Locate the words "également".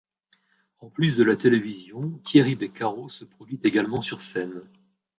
3.63-4.01